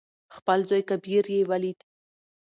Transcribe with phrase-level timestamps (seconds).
[0.35, 1.79] خپل زوى کبير يې ولېد.